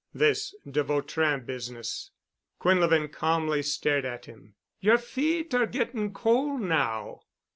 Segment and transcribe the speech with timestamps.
[0.15, 2.09] "This de Vautrin business."
[2.59, 4.55] Quinlevin calmly stared at him.
[4.79, 7.19] "Yer feet aren't getting cold now?"